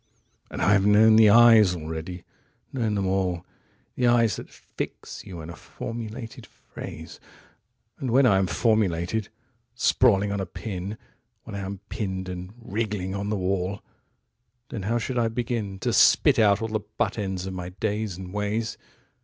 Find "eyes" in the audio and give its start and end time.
1.29-1.75, 4.11-4.35